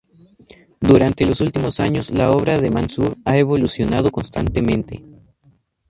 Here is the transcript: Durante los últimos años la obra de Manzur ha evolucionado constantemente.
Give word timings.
Durante 0.79 1.27
los 1.27 1.41
últimos 1.41 1.79
años 1.79 2.09
la 2.09 2.31
obra 2.31 2.59
de 2.59 2.71
Manzur 2.71 3.17
ha 3.23 3.37
evolucionado 3.37 4.09
constantemente. 4.11 5.03